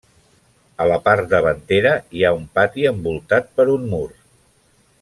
A 0.85 0.87
la 0.91 0.95
part 1.07 1.27
davantera 1.33 1.91
hi 2.19 2.25
ha 2.25 2.31
un 2.39 2.47
pati 2.59 2.89
envoltat 2.93 3.53
per 3.59 3.67
un 3.75 3.87
mur. 3.93 4.05